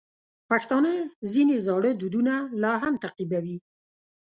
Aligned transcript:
پښتانه 0.49 0.91
ځینې 1.33 1.55
زاړه 1.65 1.91
دودونه 2.01 2.33
لا 2.61 2.73
هم 2.83 2.93
تعقیبوي. 3.03 3.57